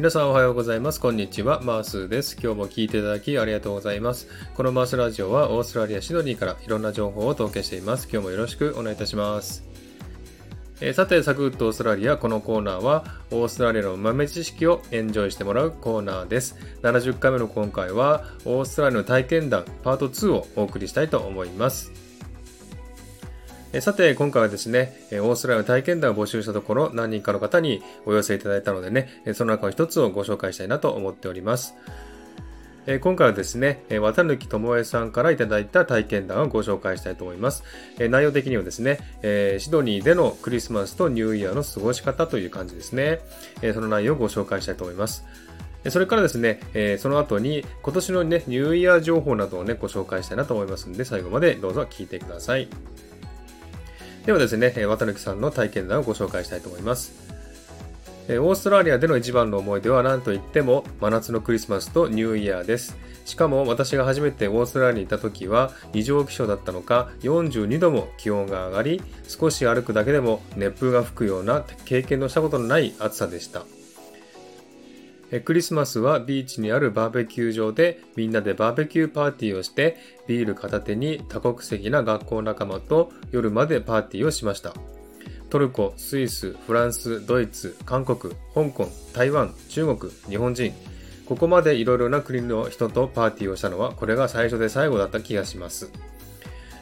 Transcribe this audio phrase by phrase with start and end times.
[0.00, 0.98] 皆さんおはようございます。
[0.98, 1.60] こんにちは。
[1.60, 2.34] マースです。
[2.42, 4.28] 今日も聞いていただきありがとうございます。
[4.54, 8.08] このマースラジオはオーストラリア・シドニーからいろんな情報をお届けしています。
[8.10, 9.62] 今日もよろしくお願いいたします。
[10.80, 16.56] えー、さて、サクッとオーストラリア、このコーナーは、オーストラリアの豆知識をエンジョイしてもらうコーナーです。
[16.80, 22.09] 70回目の今回は、オーストラリアの体験談パート2をお送りしたいと思います。
[23.78, 31.74] さて、今回はですね、オーストラリアの体験談を募集したところ、何人かの方にお寄せいただいたのでね、その中の一つをご紹介したいなと思っております。
[33.00, 37.62] 今回はですね、綿貫智恵さんからいただいた体験談をご紹介したいと思います。
[37.96, 38.98] 内容的にはですね、
[39.60, 43.20] シドニーでのクリスマスとニューイヤーの過ごし方という感じですね。
[43.72, 45.24] その内容をご紹介したいと思います。
[45.90, 46.58] それからですね、
[46.98, 52.68] その後に今年のね、ニューイヤー情報などをね、ご紹介したいなと思いますので、最後までどうぞ聞いてください。
[54.26, 57.12] ではですね、綿貫さんの体験談をご紹介したいと思います。
[58.28, 62.96] オーストラリアでの一番の思い出は何といっても真夏のクリスマスとニューイヤーです。
[63.24, 73.64] しかも私が初めてオーストラリアにいた時は異常気象だったのか42度も気温が上がり少し歩くだけでも熱風が吹くような経験のしたことのない暑さでした。
[75.38, 84.74] クリスマスはビーチにあるバーベキュー場でみんなでバーベキューパーティーをしてビール片手に多国籍な学校仲間と夜までパーティーをしました。
[85.50, 90.72] トルコ、スイス、フランス、ドイツ、韓国、香港、台湾、中国、日本人。
[91.26, 95.92] ここまでいろいろな国の人とパーティーをしたのはこれが最初で最後だった気がします。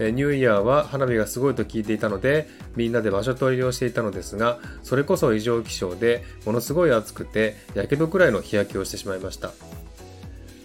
[0.00, 9.50] ニューイヤーは花火がすごいと聞いていたので、みんなで場所取りをしていたのですが、それこそ異常気象で、ものすごい暑くて、やけどくらいの日焼けをしてしまいました。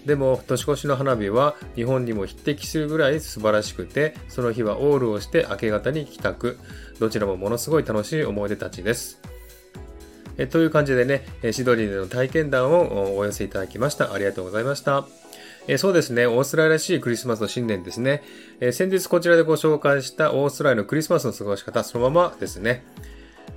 [0.06, 6.58] でも、年越しの花火は日本にも匹敵するぐらい素晴らしくて、その日はオールをして明け方に帰宅。
[7.00, 9.20] どちらもものすごい楽しい思い出たちです。
[10.38, 14.14] えという感じでね、シドニーでの体験談をお寄せいただきました。
[14.14, 15.25] ありがとうございました。
[15.68, 16.28] えそうですね。
[16.28, 18.22] オーストラリアらしいクリスマスの新年ですね。
[18.60, 22.84] え先日こちらでご紹介したオーストラリアのクリスマスの過ごし方、そのままですね。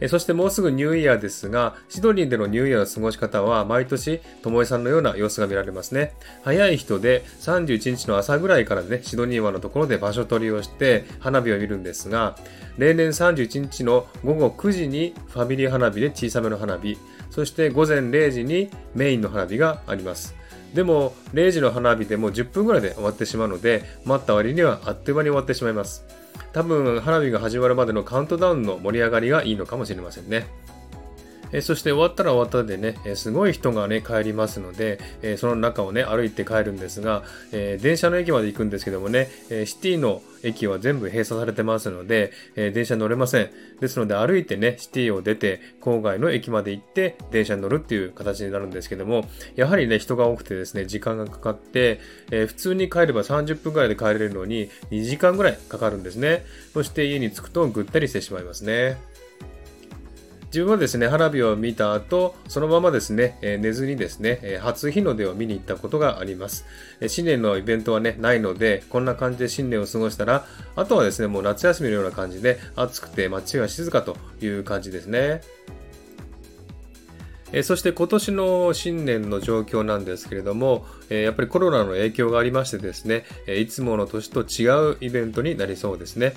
[0.01, 6.15] えそしてもうすぐニューイヤーですが、シドニーでのニューイヤーの過ごし方は毎年、ともえさんのような様子が見られますね。
[6.45, 12.37] 早い人で31日の朝ぐらいからね、シドニー湾のところで場所取りをして花火を見るんですが、
[12.79, 16.97] 例年31日の午後9時にファミリー花火で小さめの花火、
[17.31, 20.38] そして午前0時にメインの花火があります。
[20.75, 26.05] でも、0時の花火でも10分ぐらいで終わってしまうので、待った割にはあっという間に終わってしまいます。
[26.53, 30.47] 多分、花火が始まるまでのカウントダウンの盛り上がりがいいのかもしれませんね。
[31.53, 37.23] えそして終わったら終わったでね、えすごい人がね、帰りますので、えその中をね、歩いて帰るんですが、
[37.53, 43.51] え電車の駅まで行くんですけどもね、えシティの駅は全部閉鎖されてますので、え電車乗れません。
[43.81, 49.25] ですので歩いてね、シティを出て、郊外の駅まで行って、電車に乗るっていう形になるんですけども、
[49.57, 52.01] やはりね、人が多くてですね、時間がかかって、
[52.31, 56.45] え普通に帰れば30分くらいで帰れるのに、2時間ぐらいかかるんですね。
[56.73, 58.99] そして家に着くとぐったりしてしまいますね。
[60.49, 66.65] 自分はですね、花火を見た後、そのままですね、え寝ずにですね、初日の出を見に行ったことがあります。
[67.07, 75.43] 新年のイベントはね、ないので、こんな感じで新年を過ごしたら、あとはですね、もう夏休みのような感じで、暑くて街が静かという感じですね。
[77.53, 86.35] えそして今年の新年の状況なんですけれども、えやっぱりコロナの影響がありましてですね、えいつもの年と違うイベントになりそうですね。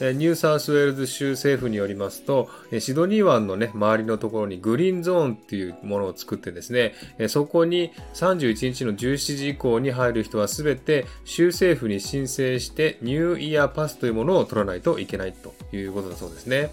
[0.00, 2.48] ニューサウスウェールズ州政府によりますと、
[2.80, 6.94] シドニー湾のね、周りのところにグリーンゾーンっていうものを作ってですね、
[7.28, 16.70] そこに31日の17時以降に入る人はすべて州政府に申請してニューイヤーパスというものを取らないといけないということだそうですね。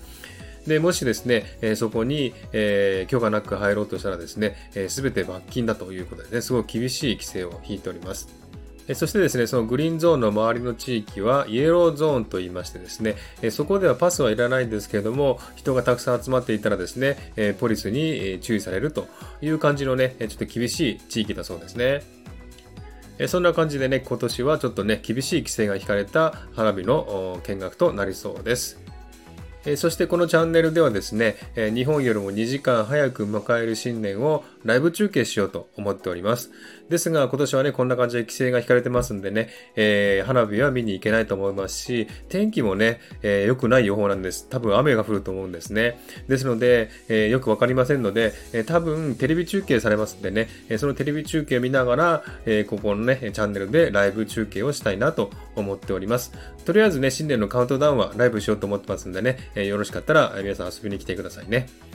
[0.67, 4.55] で、もしですね、えそこに、えー、許可なく入ろうとしたらですね、
[4.89, 8.29] す、べ、て罰金だということでね、すごい厳しい規制を引いております。
[8.93, 13.15] そしてですね、そのグリーンゾーンの周りの地域はイエローゾーンと言いましてですね、
[13.51, 19.07] そこではパスはいらないんですけれども、人がたくさん集まっていたらですね、ポリスに注意されると
[19.41, 22.03] いう感じのね、ちょっと厳しい地域だそうですね。
[23.27, 28.79] そんな感じでね、今年はちょっとね、厳しい規制が引かれた花火の見学となりそうです。
[29.75, 36.49] そしてこのチャンネルではですね、日本よりも2時間早く迎える新年をライブ中継しようと思っております。
[36.91, 39.47] ですが今年はね、こんな感じで規制が引かれてますんでね、
[39.77, 44.47] えー、花火は見に行けないと思いますし、天気もね、えー、良くない予報なんです。
[44.49, 45.97] 多分雨が降ると思うんですね。
[46.27, 56.33] ですので、えー、よくわかりませんので、え多分テレビ中継されますんでね、えそのテレビ中継を見ながら、えここのね、チャンネルでライブ中継をしたいなと思っております。
[56.65, 61.90] とりあえずね、新年のカウントダウンはライブしようと思ってますんでね、えよろしかったら皆さん遊びに来てくださいね。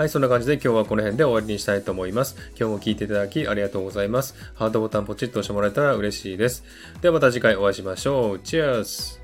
[0.00, 2.34] はい、そんな感じで今日はこの辺で終わりにしたいと思います。
[2.58, 4.34] 今日も聴いていただきありがとうございます。
[4.54, 6.64] ハートボタンポチッと押してもらえたら嬉しいです。
[7.02, 8.38] ではまた次回お会いしましょう。
[8.38, 9.20] チェアス